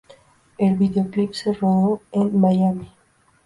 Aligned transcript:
El 0.57 0.77
vídeoclip 0.77 1.33
se 1.33 1.53
rodó 1.53 2.01
en 2.11 2.39
Miami. 2.39 2.91